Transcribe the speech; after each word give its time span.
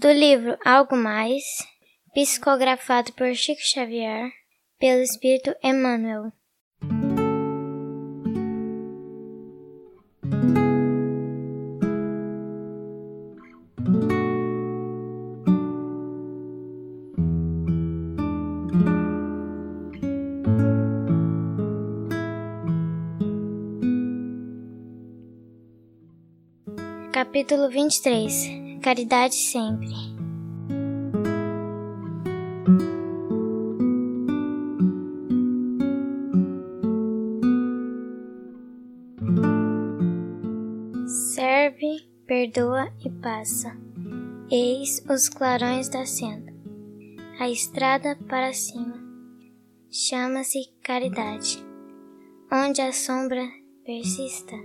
Do 0.00 0.12
livro 0.12 0.56
Algo 0.64 0.94
Mais, 0.94 1.42
psicografado 2.14 3.12
por 3.14 3.34
Chico 3.34 3.60
Xavier, 3.60 4.30
pelo 4.78 5.02
Espírito 5.02 5.52
Emmanuel. 5.60 6.32
Capítulo 27.12 27.68
23 27.68 28.67
Caridade 28.88 29.34
sempre. 29.34 29.94
Serve, 41.06 42.08
perdoa 42.26 42.90
e 43.04 43.10
passa. 43.20 43.76
Eis 44.50 45.04
os 45.06 45.28
clarões 45.28 45.90
da 45.90 46.06
senda. 46.06 46.50
A 47.38 47.50
estrada 47.50 48.16
para 48.26 48.54
cima. 48.54 48.98
Chama-se 49.90 50.60
caridade. 50.82 51.62
Onde 52.50 52.80
a 52.80 52.90
sombra 52.90 53.46
persista 53.84 54.56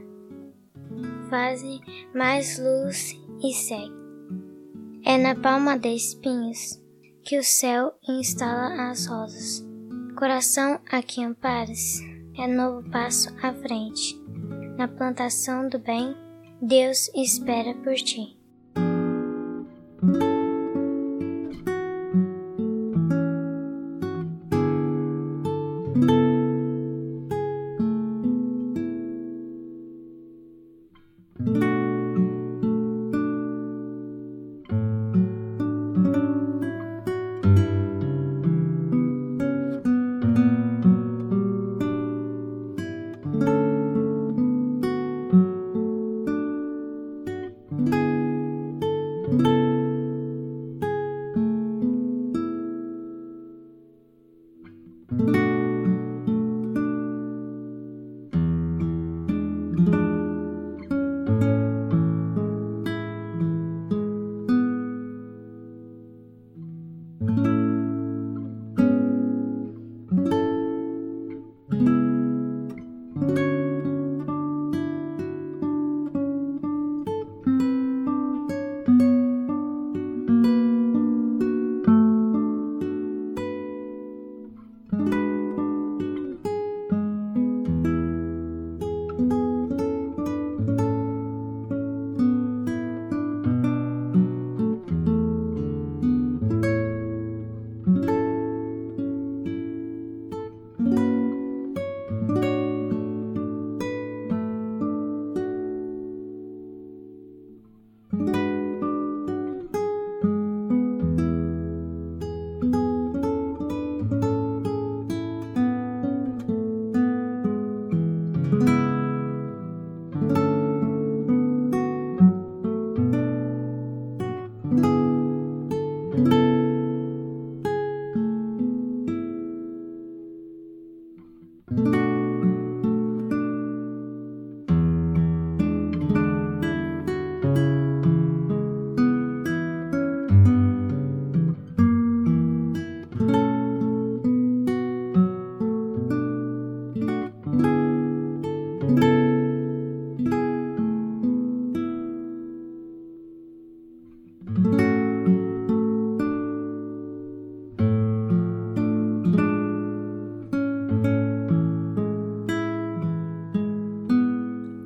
fazem 1.29 1.81
mais 2.15 2.57
luz 2.57 3.19
e 3.43 3.53
segue. 3.53 4.02
É 5.05 5.17
na 5.17 5.35
palma 5.35 5.77
de 5.77 5.89
espinhos 5.89 6.81
que 7.25 7.37
o 7.37 7.43
céu 7.43 7.93
instala 8.07 8.89
as 8.89 9.05
rosas. 9.05 9.61
Coração 10.17 10.79
a 10.89 11.01
que 11.01 11.21
ampares 11.21 11.99
é 12.37 12.47
novo 12.47 12.89
passo 12.89 13.29
à 13.41 13.53
frente. 13.53 14.17
Na 14.77 14.87
plantação 14.87 15.67
do 15.67 15.77
bem, 15.77 16.15
Deus 16.61 17.09
espera 17.13 17.73
por 17.83 17.95
ti. 17.95 18.37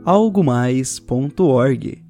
algomais.org. 0.07 2.01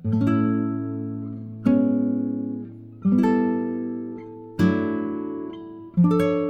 thank 5.97 6.46